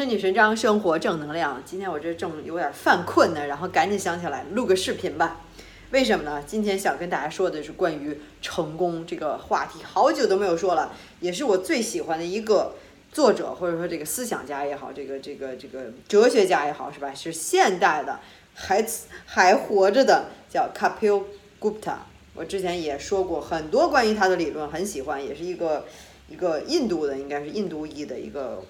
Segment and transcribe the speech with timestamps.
[0.00, 1.62] 身女神章，生活正能量。
[1.66, 5.42] 今天我这正有点犯困呢，然后赶紧想起来录个视频吧。
[5.90, 6.42] 为什么呢？
[6.46, 12.76] 今天想跟大家说的是关于成功这个话题，好久都没有说了，也是我最喜欢的一个
[13.12, 17.12] 作者，或者说这个思想家也好，这个这个这个哲学家也好，是吧？
[17.12, 18.20] 是现代的，
[18.54, 18.82] 还
[19.26, 21.24] 还活着的，叫 Kapil
[21.60, 21.96] Gupta。
[22.34, 25.84] 我之前也说过很多关于他的理论，很喜欢，也是一个
[26.30, 28.62] 一个印度的，应该是印度裔的一个。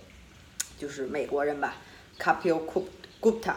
[0.81, 1.77] 就是美国人吧
[2.19, 2.63] ，Kapil
[3.21, 3.57] Gupta，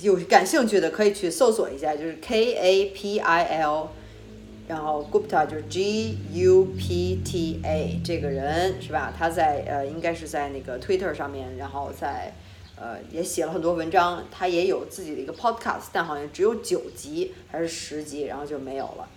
[0.00, 3.88] 有感兴趣的可以去搜索一下，就是 K A P I L，
[4.68, 9.12] 然后 Gupta 就是 G U P T A 这个人是吧？
[9.18, 12.32] 他在呃应该是在那个 Twitter 上面，然后在
[12.76, 19.08] 呃也写了很多文章，他也有自己的一个 Podcast，但好像只有九集还是十集，然后就没有了。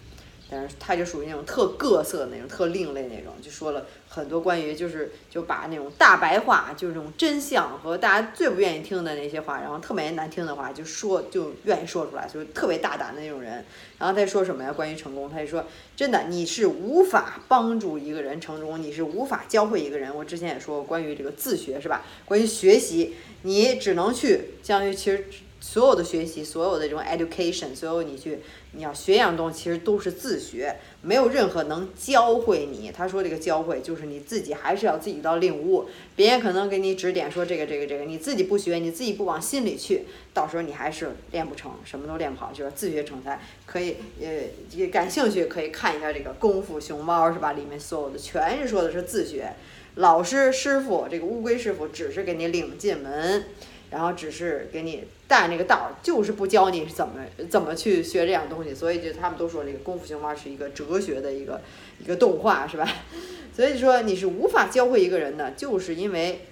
[0.52, 13.64] 但是他就属于那种特各色的那种、特另类那种，就说了很多关于就是就把那种大白话，就是那种真相和大家最不愿意听的那些话，然后特别难听的话就说就愿意说出来，就是特别大胆的那种人。
[13.98, 14.74] 然后他说什么呀？
[14.74, 15.64] 关于成功，他就说
[15.96, 20.14] 真的，你是无法帮助一个人成功，你是无法教会一个人。
[20.14, 22.04] 我之前也说过关于这个自学是吧？
[22.26, 25.26] 关于学习，你只能去相当于其实。
[25.62, 28.40] 所有的学习，所有的这种 education，所有你去
[28.72, 32.92] 你要学一样东西，其实都是自学，没有任何能教会你。
[32.92, 43.40] 他说这个教会就是你自己还是要自己到领悟，别人可能给你指点说这个这个这个，你自己不学，你自己不往心里去，到时候你还是练不成，什么都练不好，就是自学成才。
[43.68, 47.54] 可以呃，感兴趣可以看一下这个功夫熊猫是吧？
[47.54, 49.54] 里面所有的全是说的是自学，
[49.96, 53.46] 老师师傅这个乌龟师傅只是给你领进门。
[53.92, 61.62] 然后只是给你带那个道儿，就是不教你怎么怎么去学这样东西，所以就他们都说这个功夫熊猫是一个哲学的一个
[62.00, 62.88] 一个动画，是吧？
[63.54, 66.46] 所以说你是无法教会一个人的，就是因为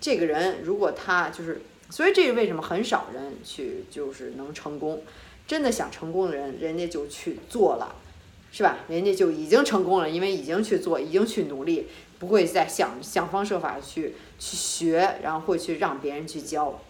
[0.00, 5.02] 这个人如果他就是，所以这是为什么很少人去就是能成功，
[5.46, 7.94] 真的想成功的人，人家就去做了，
[8.50, 8.78] 是吧？
[8.88, 11.86] 人家就已经成功了，因为已经去做，已经去努力。
[12.24, 16.80] 不会再想想方设法去去学，然后会去让别人去教，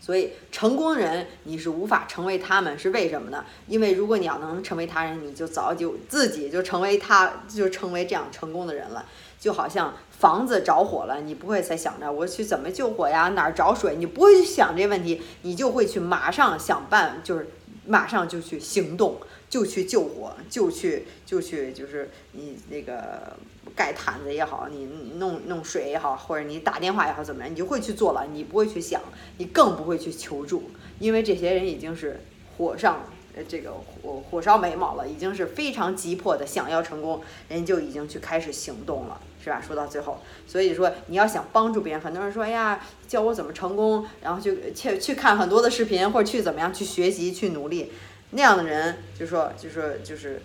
[0.00, 3.44] 所以成功人你是无法成为他们，是为什么呢？
[3.68, 9.04] 因为如果你要能成为他人，你就早就自己就成为他，就成为这样成功的人了。
[9.38, 17.50] 就好像房子着火了，你不会再想着我去怎么救火呀，哪儿找水，你不会去想这问题，你就会去马上想办，就是
[17.84, 19.20] 马上就去行动，
[19.50, 23.36] 就去救火，就去就去就是你那个。
[23.76, 29.00] 盖毯子也好，你弄弄水也好，或者你打电话也好，怎么样，你就会去做了，你不会去想，
[29.38, 30.70] 你更不会去求助，
[31.00, 32.20] 因为这些人已经是
[32.56, 39.60] 火上呃这个火火烧眉毛了，已经是非常急迫的想要成功，人就已经去开始行动了，是吧？
[39.60, 47.90] 说到最后，所以说你要想帮助别人，很多人说，哎呀，教我怎么成功，然后就去去看很多的视频，或者去怎么样去学习去努力，
[48.30, 50.40] 那样的人就说就说就是，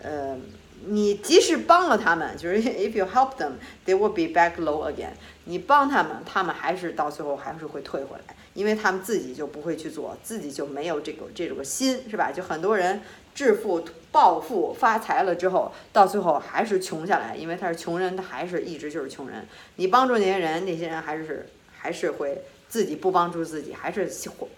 [0.00, 0.36] 呃。
[0.86, 3.52] 你即使帮了他们，就是 if you help them,
[3.86, 5.12] they will be back low again。
[5.44, 12.32] 你帮他们，他们还是到最后还是会退回来，因为他们自己就不会去做，自己就没有这个这种心，是吧？
[12.32, 13.00] 就很多人
[13.34, 19.46] 致富、暴富、发财了之后，到最后还是穷下来，因为他是穷人，他还是一直就是穷人。
[19.76, 24.10] 你帮助那些人，那些人还是还是会自己不帮助自己，还是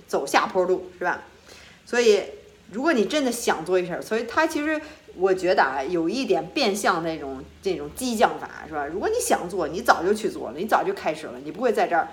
[0.07, 1.25] 走下坡路，是吧？
[1.85, 2.23] 所以，
[2.71, 4.81] 如果你真的想做一事儿，所以他其实。
[5.19, 8.87] 我觉得啊，有一点变相那种这种激将法，是吧？
[8.87, 12.09] 如果你想做，你早就去做了，你早就开始了，你不会在这儿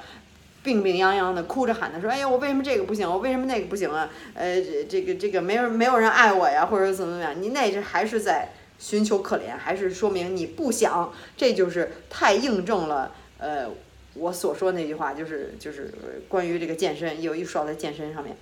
[0.63, 3.09] 病病殃殃的哭着喊的说：“哎呀，我为什么这个不行？
[3.09, 4.09] 我为什么那个不行啊？
[4.33, 7.41] 呃，这个这个没有没有人爱我呀，或者怎么怎么样？
[7.41, 8.49] 你那是还是在
[8.79, 11.11] 寻求可怜，还是说明你不想？
[11.35, 13.67] 这就是太印证了呃
[14.13, 15.93] 我所说那句话，就是就是
[16.29, 18.37] 关于这个健身，有一说在健身上面。”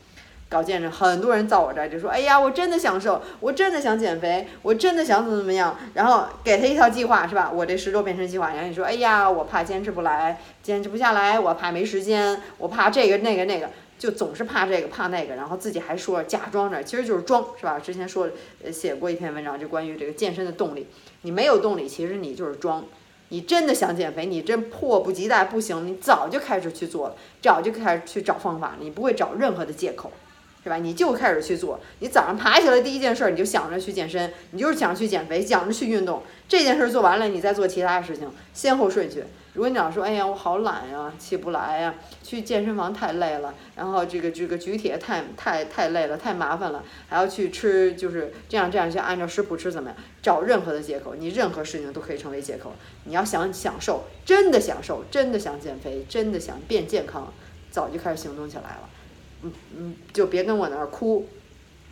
[0.52, 7.50] 搞健身，很多人到我这儿就说：“哎呀，我真的想瘦，我真的想减肥，我真的想怎么怎么样。”然后给他一套计划，是吧？
[7.50, 17.80] 我这十周变身计划，然后你说：“哎呀，我怕坚持不来，坚持不下来，我怕没时间，我怕这个那个那个，就总是怕这个怕那个。”然后自己还说假装着，其实就是装，是吧？
[17.80, 18.30] 之前说
[18.62, 20.86] 呃写过一篇文章，就关于这个健身的动力。
[21.22, 22.84] 你没有动力，其实你就是装。
[23.30, 30.12] 你真的想减肥，你真迫不及待不行，你早就开始去做了，早就开始去找方法，你不会找任何的借口。
[30.64, 30.78] 是吧？
[30.78, 31.80] 你就开始去做。
[32.00, 36.22] 你早上爬起来第一件事，你就想着去健身，你就是想去减肥，想着去运动。
[36.48, 39.24] 这件事做完了，你再做其他事情，先后顺序。
[39.54, 49.98] 如果你老说，哎呀，我好懒呀，起不来呀，去健身房太累了，然后这个这个举铁太太太累了，太麻烦了，还要去吃，就是这样这样去按照食谱吃，怎么样？
[50.22, 52.72] 找任何的借口，你任何事情都可以成为借口。
[53.06, 57.34] 你要想享受，真的享受，真的想减肥，真的想变健康，
[57.70, 58.90] 早就开始行动起来了。
[59.44, 61.28] 嗯嗯，就别跟我那儿哭，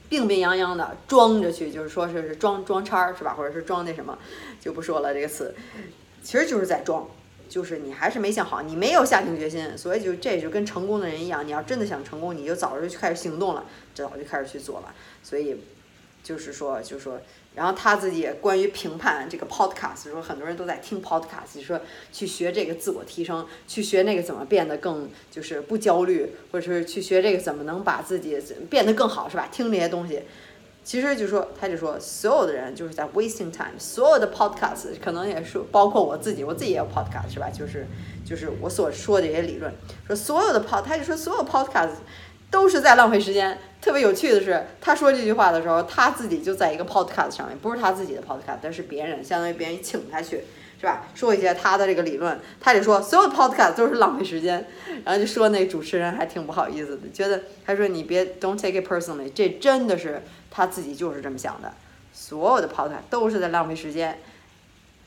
[0.10, 3.34] 病病殃殃的装着去，就是说是是装装叉儿是吧？
[3.34, 4.18] 或者是装那什么，
[4.60, 5.54] 就不说了这个词，
[6.24, 7.08] 其实就是在装。
[7.50, 13.66] 就是你还是没想好，你没有下定决心，所以就这就跟成功的人一样，你要真的想成功，你就早就开始行动了，
[13.96, 14.94] 早就开始去做了。
[15.24, 15.58] 所以
[16.24, 17.20] 就是说，就是说，
[17.56, 21.80] 然后他自己关于评判这个 podcast，说很多人都在听 podcast，说
[22.12, 28.38] 去学这个自我提升，去学那个怎么变得更就是不焦虑，或者是去学这个怎么能把自己
[28.70, 29.48] 变得更好，是吧？
[29.52, 30.22] 听这些东西。
[30.82, 37.48] 其实就说，他就说，所有的人就是在 wasting time，所有的 podcast 可能也是包括我自己，我自己也有 podcast 是吧？
[37.50, 37.86] 就是
[38.26, 39.72] 就是我所说的这些理论，
[40.08, 41.92] 说所有的 pod，他就说所有 podcast
[42.50, 43.58] 都是在浪费时间。
[43.82, 50.44] 特别有趣的是，他说这句话的时候，他自己就在一个 podcast 上面，不是他自己的 podcast，但是别人相当于别人请他去。
[50.82, 51.06] 是吧？
[51.14, 54.66] 说一些他的这个理论，他得说所有的 podcast 都是浪费时间，
[55.04, 61.74] 然后就说那主持人还挺不好意思的，觉得他说你别 don't take it personally，这真的是他自己就是这么想的，
[62.14, 64.20] 所有的 podcast 都是在浪费时间。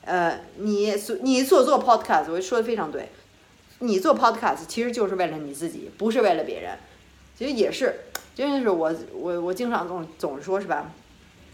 [0.04, 3.08] 呃，你所你所做 podcast，我说的非常对，
[3.78, 6.76] 你做 podcast 其实就是为了你自己，不是为了别人。
[7.42, 7.92] 其实也是，
[8.36, 10.92] 真的是我我我经常总总说是吧？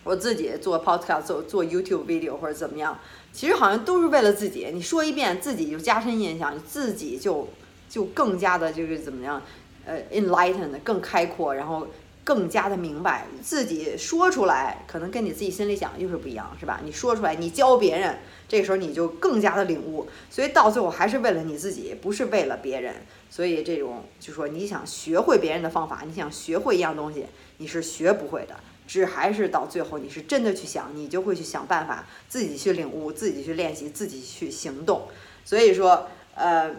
[0.04, 2.98] 我自己做 podcast 做做 YouTube video 或者怎么样。
[3.32, 7.48] 其实好像都是为了自己，你说一遍自己就加深印象，自己就
[7.88, 9.42] 就更加的就是怎么样，
[9.86, 11.86] 呃，enlightened 更开阔，然后
[12.28, 16.78] 更加的明白，自己说出来可能跟你自己心里想又是不一样，是吧？
[16.84, 22.96] 你说出来，你教别人，这个时候你就更加的领悟，所以到最后还是为了你自己，不是为了别人。
[23.30, 27.24] 所以这种就说你想学会别人的方法，你想学会一样东西，
[27.56, 28.54] 你是学不会的。
[28.86, 35.08] 只还是到最后，你是真的去想，你就会去想办法，自己去领悟，自己去练习，自己去行动。
[35.46, 36.76] 所以说，呃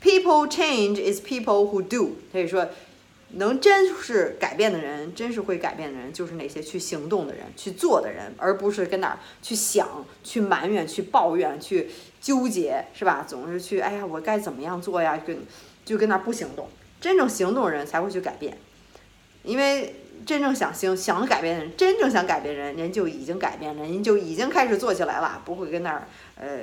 [0.00, 2.12] ，people change is people who do。
[2.30, 2.68] 所以说，
[3.30, 11.90] 能真是改变的人，真是会改变的人，就是那些去行动的人，去做的人，而不是跟那儿去想、去埋怨、去抱怨、去
[12.20, 13.24] 纠结，是吧？
[13.28, 15.20] 总是去，哎呀，我该怎么样做呀？
[15.26, 15.38] 跟
[15.84, 16.68] 就跟那儿不行动。
[17.00, 18.56] 真正行动的人才会去改变，
[19.42, 19.94] 因为。
[20.26, 26.58] 真正想行想改变的人，真正想改变人，人就已经改变了，人就已经开始做起来了，不会跟那儿呃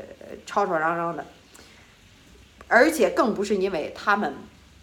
[0.46, 1.26] 吵吵嚷嚷的。
[2.68, 4.34] 而且更不是因为他们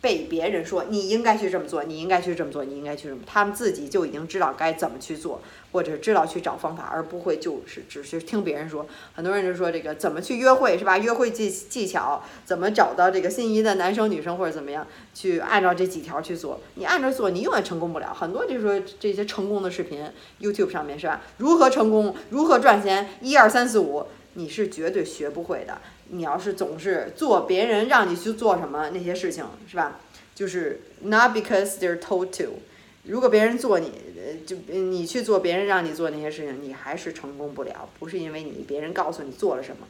[0.03, 5.41] 被别人说你应该去这么做，你应该去这么做，你应该去什么，他们自己就已经知道该怎么去做。
[5.73, 8.87] 或者知道去找方法，而不会就是只是听别人说。
[9.15, 10.99] 很多人就说这个怎么去约会是吧？
[10.99, 14.87] 约会技技巧怎么找到这个心仪的男生女生或者怎么样？
[15.15, 18.13] 去按照这几条去做，你按照做你永远成功不了。
[18.13, 20.05] 很多就是说这些成功的视频
[20.43, 21.23] ，YouTube 上面是吧？
[21.39, 22.15] 如何成功？
[22.29, 23.09] 如何赚钱？
[23.23, 24.05] 一二三四五，
[24.35, 25.81] 你是绝对学不会的。
[26.15, 29.99] 你要是总是做别人让你去做什么那些事情是吧？
[30.35, 32.61] 就是 not because they're told to。
[33.05, 37.89] 如果别人做你，呃，就你去做别人让你做那些事情，你还是成功不了。
[37.99, 39.89] 不是因为你别人告诉你做了什么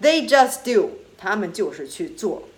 [0.00, 2.48] ，They just do，他们就是去做。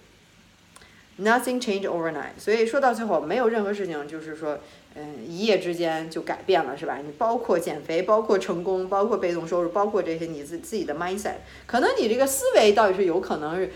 [1.21, 2.39] Nothing change overnight。
[2.39, 4.61] 所以说到最后，没有任何事情就是说，
[4.95, 6.99] 嗯，一夜之间就改变了，是吧？
[7.05, 13.69] 你包括减肥，包括成功，包括被动收入，包括这些你自自己的 mindset，可能你这个思维倒也是有可能。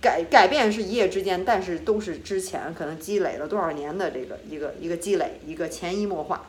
[0.00, 6.46] 改改变是一夜之间，但是都是之前可能积累了多少年的这个一个一个积累，一个潜移默化。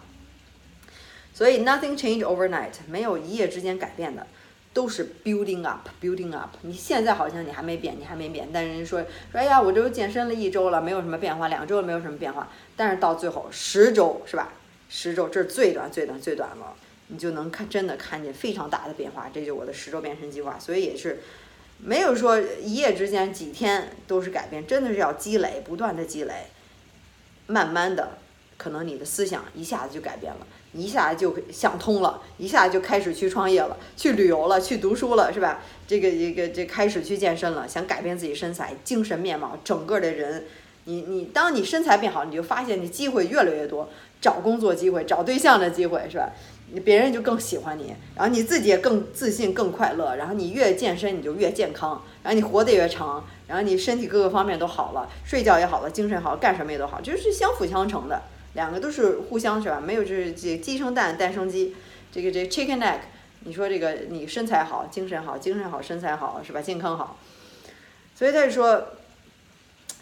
[1.34, 4.28] 所以 nothing change overnight，没有一夜之间改变的，
[4.74, 6.56] 都是 building up，building up。
[6.62, 9.02] 你现在好像你还没变，你还没变，但人家说
[9.32, 14.54] 说哎呀，我这都健身了一周了，没有什么变化，两周没有什么变化，但是到最后十周是吧？
[14.90, 16.74] 十周这是最短最短最短了，
[17.08, 21.20] 你就能看真的看见非常大的变化，这就是我的十周变身计划，所以也是。
[21.84, 26.46] 没有说一夜之间几天都是改变，真的是要积累，不断的积累，
[27.48, 28.20] 慢慢的，
[28.62, 35.62] 可能你的思想一下子就改变了，一下子就想通了，一下子就开始去创业了，去旅游了，去读书了，是吧？
[35.88, 40.46] 这个一个这开始去健身了，想改变自己身材、精神面貌，整个的人，
[40.84, 43.90] 你你当你身材变好，你就发现你机会越来越多，
[44.22, 46.30] 找工作机会、找对象的机会，是吧？
[46.86, 50.16] 别人就更喜欢你，然后你自己也更自信、更快乐。
[50.16, 58.22] 然后你越健身，你就越健康，然后你活得越长，然后你身体各个方面都好了，睡觉也好了，精神好，干什么也都好，就是相辅相成的，
[58.54, 59.80] 两个都是互相是吧？
[59.80, 61.76] 没有就是这鸡生蛋，蛋生鸡，
[62.12, 63.00] 这个这 chicken egg。
[63.44, 66.62] 你说这个你身材好，精神好，精神好，身材好是吧？
[66.62, 67.18] 健康好，
[68.16, 68.90] 所以他就说，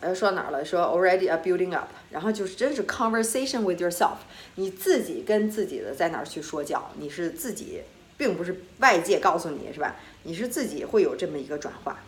[0.01, 0.65] 呃，说到哪儿了？
[0.65, 4.17] 说 already a building up，然后就是真是 conversation with yourself，
[4.55, 7.83] 你自己跟自己的在哪儿去说教，你是自己，
[8.17, 9.95] 并不是外界告诉你是吧？
[10.23, 12.03] 你是自己会有这么一个转化，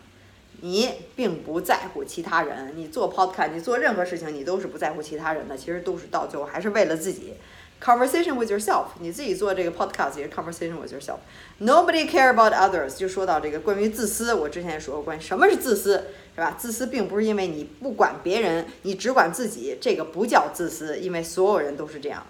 [0.60, 7.34] 你并不在乎其他人，你做 podcast，你做任何事情，你都是不在乎其他人的，其实都是到最后还是为了自己。
[7.82, 11.16] Conversation with yourself，你自己做这个 podcast 也是 conversation with yourself。
[11.58, 15.94] Nobody care about others，就说到这个关于自私，我之前也说过关于什么是自私，
[16.36, 16.56] 是吧？
[16.56, 22.24] 自私并不是因为你不管别人，你只管自己，这个不叫自私，因为所有人都是这样。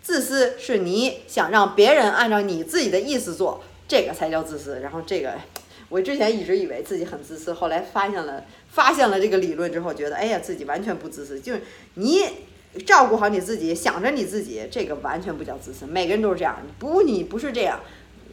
[0.00, 4.78] 自私是你想让别人按照你自己的意思做，这个才叫自私。
[4.82, 5.34] 然后这个，
[5.92, 11.60] 我之前一直以为自己很自私，后来发现了发现了这个理论之后，觉得哎呀，自己完全不自私，就是
[11.94, 12.26] 你。
[12.86, 15.84] 照顾好你自己，想着你自己，这个完全不叫自私。
[15.84, 17.78] 每个人都是这样，不，你不是这样，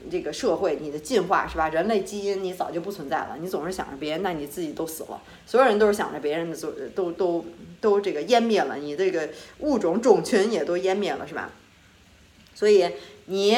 [0.10, 1.68] 这个社会你的进化是吧？
[1.68, 3.36] 人类基因你早就不存在了。
[3.42, 5.22] 你总是想着别人，那你自己都死了。
[5.46, 7.46] 所有人都是想着别人的，都都都
[7.82, 11.52] 都这个湮灭了，你这个物种种群也都湮灭了，是吧？
[12.56, 12.90] 所以
[13.26, 13.58] 你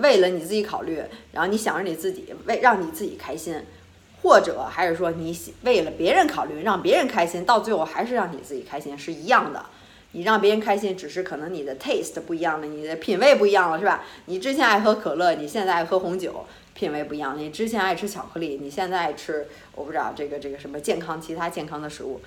[0.00, 3.60] 为了你自己考虑，然后你想着你自己，为让你自己开心，
[4.22, 9.64] 或者还是说你为了别人考虑，让别人开心，到最后还是让你自己开心，是一样的。
[10.12, 14.04] 你让别人开心，只是可能你的 taste 不一样了，你的品味不一样了，是吧？
[14.26, 17.36] 你之前爱喝可乐，你现在爱喝红酒，品味不一样。
[17.36, 22.20] 你之前爱吃巧克力，你现在爱吃我不知道这个这个什么健康其他健康的食物，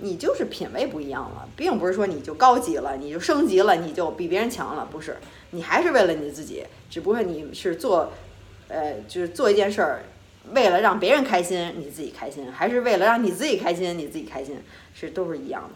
[0.00, 5.16] 你就是品味不一样了，并不是说你就高级了，你就升级了，你就比别人强了，不是？
[5.50, 8.12] 你还是为了你自己，只不过你是做，
[8.68, 10.04] 呃，就是做一件事儿，
[10.52, 14.58] 为了让别人开心，你自己开心，还是为了让你自己开心，你自己开心，
[14.92, 15.74] 是都是一样的。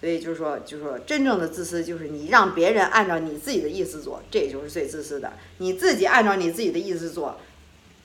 [0.00, 5.32] 所以就是说，就是说，真正的自私就是你让别人按照你自己的意思做，这就是最自私的。
[5.58, 7.38] 你自己按照你自己的意思做，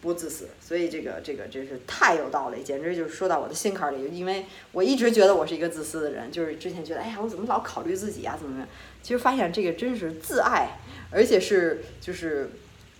[0.01, 0.48] 不自私。
[0.62, 4.10] 所以这个这个真是太有道理，简直就是说到我的心坎里。
[4.12, 8.68] 因为我一直觉得我是一个自私的人，就是之前觉得，哎呀，我怎么老考虑自己呀，怎么样？
[9.01, 10.80] 其实发现这个真是自爱，
[11.12, 12.50] 而且是就是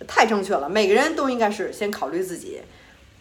[0.06, 0.68] 太正确了。
[0.68, 2.60] 每个人都应该是先考虑自己，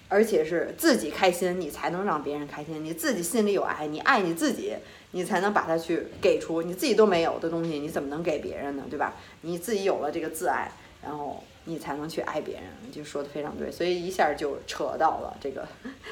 [0.07, 2.83] 而且是自己开心，你才能让别人开心。
[2.83, 4.73] 你自己心里有爱，你爱你自己。
[5.11, 8.83] 你才能把它去给出你自己都没有的东西，你怎么能给别人呢？
[8.89, 9.15] 对吧？
[9.41, 10.69] 你自己有了这个自爱，
[11.01, 12.63] 然后你才能去爱别人。
[12.91, 15.67] 就说的非常对，所以一下就扯到了这个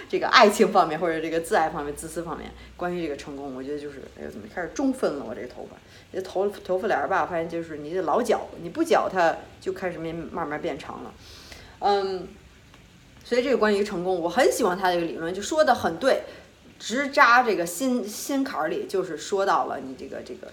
[0.08, 2.52] 这个爱情方面，或者这个自爱方面、自私方面。
[2.78, 5.26] 关于这个成功，我觉得就是哎呦，怎么开始中分了？
[5.28, 5.78] 我这个头发，
[6.14, 11.14] 这头头发帘儿吧，发现就是你得老绞，你不绞它就开始慢慢慢变长了。
[11.80, 12.28] 嗯，
[13.24, 16.24] 所以这个关于成功，我很喜欢他这个理论，就说的很对。
[16.78, 20.52] 直扎这个心心坎儿里，就是说到了你这个这个，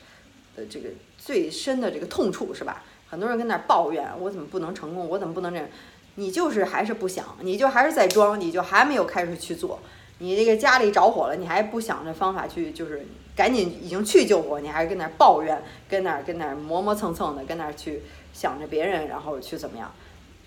[0.55, 2.85] 呃，这个最深的这个痛处，是吧？
[3.13, 5.07] 很多人跟那儿抱怨，我怎么不能成功？
[5.07, 5.69] 我怎么不能这样？
[6.15, 9.81] 你就是还是不想，你就还是在装，你就还没有开始去做。
[10.17, 18.01] 你这个家里着火了，你还不想着方法去，就是赶紧已经去救火，你还是跟那儿抱怨，跟那儿跟那儿磨磨蹭蹭的，跟那儿去
[18.33, 19.93] 想着别人，然后去怎么样？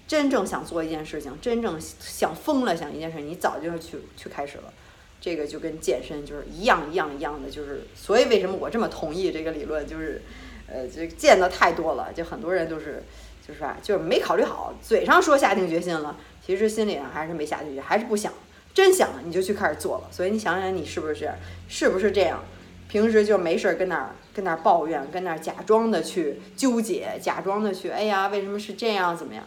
[0.07, 4.73] 真正想做一件事情，真正想疯了想一件事，你早就去去开始了。
[5.21, 10.21] 这个就跟健身就是一样一样一样的，就是所以为什么我这么同意这个理论，就是，
[10.67, 13.03] 呃，这见的太多了，就很多人都是，
[13.47, 18.33] 就是啊，就是没考虑好，嘴上说下定决心了，其实心里上还是没下定决心，还是不想，
[18.73, 20.07] 真想你就去开始做了。
[20.11, 21.31] 所以你想想你是不是，
[21.67, 22.43] 是不是这样？
[22.87, 29.15] 平时就没事儿跟那儿跟那儿抱怨，跟那儿假装的去纠结，假装的去，哎呀，为什么是这样？
[29.15, 29.43] 怎么样？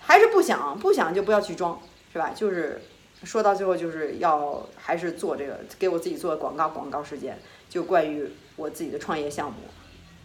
[0.00, 1.80] 还是不想，不想就不要去装，
[2.12, 2.32] 是吧？
[2.34, 2.80] 就是。
[3.22, 6.70] 说到最后，就是要还是做这个，给我自己做广告。
[6.70, 9.58] 广告时间就关于我自己的创业项目，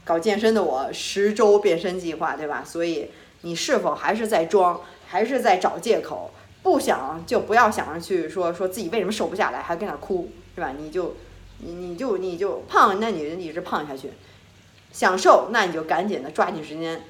[0.05, 2.63] 搞健身的我十周变身计划，对吧？
[2.65, 3.09] 所以
[3.41, 6.31] 你是否还是在装，还是在找借口？
[6.63, 10.71] 不想就不要想着去说说自己为什么瘦不下来，还跟那哭，是吧？
[10.79, 11.15] 你就
[11.59, 14.11] 你你就你就胖，那你一直胖下去。
[14.91, 17.01] 想瘦，那你就赶紧的抓紧时间。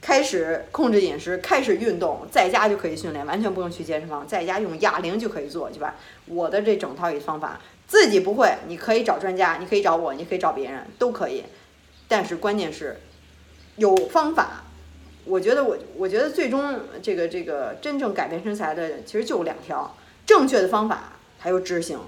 [0.00, 5.94] 开始控制饮食，开始运动，在家就可以训练，完全不用去健身房，在家用哑铃就可以做，对吧？
[6.26, 11.44] 我的这整套一方法，自己不会，你可以找专家，你可以找我，你可以找别人，都可以。
[12.08, 13.00] 但是关键是
[13.76, 14.62] 有方法。
[15.26, 19.96] 我觉得我，我觉得最终这个这个真正改变身材的，其实就两条：
[20.26, 21.98] 正确的方法还有执行，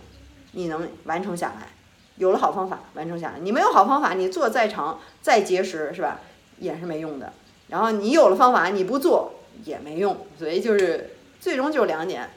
[0.52, 1.68] 你能完成下来。
[2.16, 3.38] 有了好方法，完成下来。
[3.40, 6.20] 你没有好方法，你做再长再节食，是吧？
[6.58, 7.32] 也是没用的。
[7.68, 9.32] 然后你有了方法，你不做
[9.64, 12.28] 也没用，所以就是最终就是两点：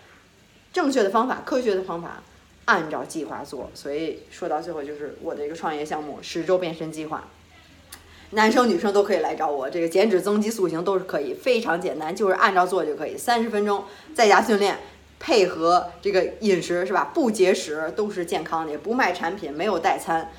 [0.71, 2.23] 正确的方法、科学的方法，
[2.63, 3.69] 按照计划做。
[3.73, 7.27] 所以说到最后，就是我的一个创业项目——十周变身计划。
[8.31, 13.17] 男生女生都可以来找我，这个减脂、增肌、塑形都是可以，非常简单，就是按照做就可以。
[13.17, 13.83] 三十分钟
[14.13, 14.77] 在家训练，
[15.19, 17.11] 配合这个饮食是吧？
[17.13, 20.31] 不节食都是健康的，也不卖产品，没有代餐，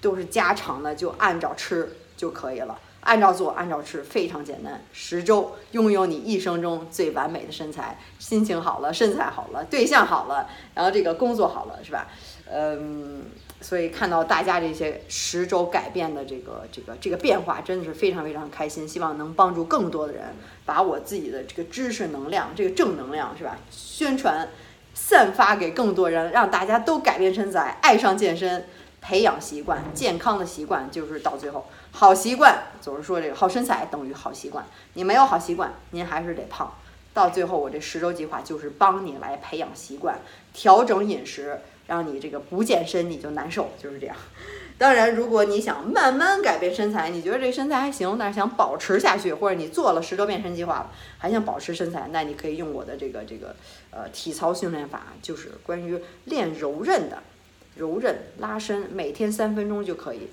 [0.00, 2.78] 都是家常的，就按照吃就可以了。
[3.00, 4.82] 按照做，按照吃，非常简单。
[4.94, 12.08] 十周拥有你一生中最完美的身材，心情好了，身材好了，对象好了，然后这个工作好了，是吧？
[12.50, 13.24] 嗯，
[13.64, 18.86] 所以看到大家这些十周改变的这个这个这个变化，真的是非常非常开心。
[18.86, 23.56] 希望能帮助更多的人，把我自己的这个知识能量，这个正能量，是吧？
[23.70, 24.50] 宣传，
[24.92, 28.66] 散发给更多人，让大家都改变身材，爱上健身。
[29.06, 32.62] 培养习惯，健康的习惯就是到最后好习惯。
[32.80, 36.72] 总是说这个好身材等于好习惯，你没有好习惯，您还是得胖。
[37.14, 40.18] 到最后，我这十周计划就是帮你来培养习惯，
[40.52, 44.14] 调整饮食，让你这个不健身你就难受，就是这样。
[44.76, 53.54] 当然，如果你想慢慢改变身材，你觉得这身材还行，但是想保持下去，或者你做了十周变身计划了还想保持身材，那你可以用我的这个这个
[53.92, 57.22] 呃体操训练法，就是关于练柔韧的。
[57.76, 60.28] 柔韧拉伸，每天三分钟就可以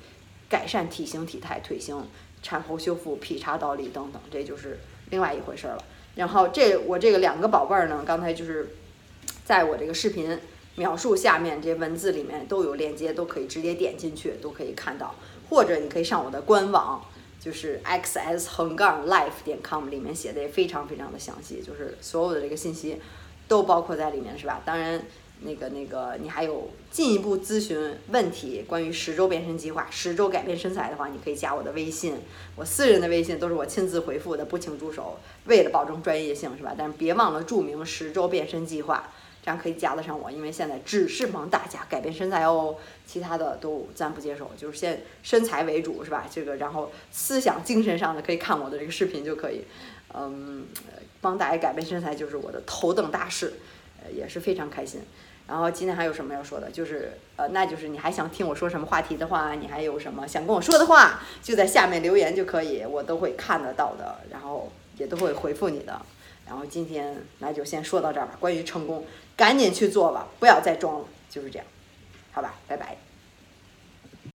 [0.47, 2.05] 改善体型体态、腿型、
[2.43, 5.83] 产后修复、劈叉倒立等等，这就是另外一回事了。
[6.15, 8.75] 然后这我这个两个宝贝儿呢，刚才就是
[9.45, 10.37] 在我这个视频
[10.75, 15.15] 描述下面这文字里面都有链接，都可以直接点进去，都可以看到。
[15.49, 17.03] 或者你可以上我的官网，
[17.39, 23.01] 就是 xs 横杠 life 点 com，里面写的也非常非常的详细，就是所有的这个信息
[23.47, 24.61] 都包括在里面，是吧？
[24.65, 25.01] 当然。
[25.43, 32.15] 那个那个，你还有进一步咨询问题，关于十周变身计划、十周改变身材的话，你可以加我的微信，
[32.55, 36.75] 我私人的微信都是我亲自回复的，不请助手，为了保证专业性，是吧？
[36.77, 39.11] 但是别忘了注明十周变身计划，
[39.43, 42.75] 这样可以加得上我，因为现在只是帮大家改变身材哦，
[43.07, 46.27] 其他的都咱不接受，就是先身材为主，是吧？
[46.29, 49.63] 这个然后思想精神上的可以看我的这个视频就可以，
[50.13, 50.67] 嗯，
[51.19, 53.53] 帮大家改变身材就是我的头等大事，
[54.13, 55.01] 也是非常开心。
[55.51, 56.71] 然后今天还有什么要说的？
[56.71, 66.01] 就是呃，那就是你还想听我说什么话题的话，你还有什么想跟我说的话，就在下面留言就可以，我都会看得到的，然后也都会回复你的。
[66.47, 68.37] 然后今天那就先说到这儿吧。
[68.39, 69.05] 关于成功，
[69.35, 71.67] 赶紧去做吧，不要再装了，就是这样，
[72.31, 73.10] 好吧，拜拜。